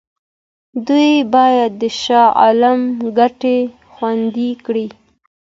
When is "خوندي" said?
3.91-4.51